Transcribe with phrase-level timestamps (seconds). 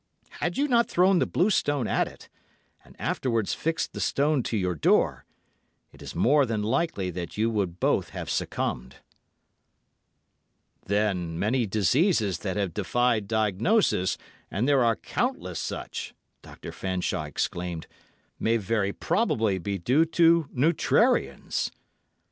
[0.39, 2.27] Had you not thrown the blue stone at it,
[2.83, 5.25] and afterwards fixed the stone to your door,
[5.91, 8.95] it is more than likely that you would both have succumbed."
[10.87, 14.17] "Then many diseases that have defied diagnosis,
[14.49, 16.71] and there are countless such," Dr.
[16.71, 17.85] Fanshawe exclaimed,
[18.39, 21.69] "may very probably be due to neutrarians."